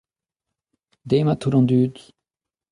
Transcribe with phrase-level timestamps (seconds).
[1.09, 1.93] demat tout an dud.